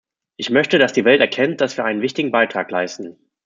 [0.35, 3.19] Ich möchte, dass die Welt erkennt, dass wir einen wichtigen Beitrag leisten.